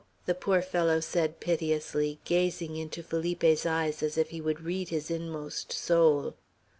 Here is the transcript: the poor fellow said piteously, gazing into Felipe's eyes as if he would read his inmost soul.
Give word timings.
the 0.25 0.33
poor 0.33 0.63
fellow 0.63 0.99
said 0.99 1.39
piteously, 1.39 2.17
gazing 2.25 2.75
into 2.75 3.03
Felipe's 3.03 3.67
eyes 3.67 4.01
as 4.01 4.17
if 4.17 4.31
he 4.31 4.41
would 4.41 4.61
read 4.61 4.89
his 4.89 5.11
inmost 5.11 5.71
soul. 5.71 6.33